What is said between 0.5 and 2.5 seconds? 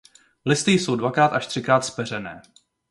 jsou dvakrát až třikrát zpeřené.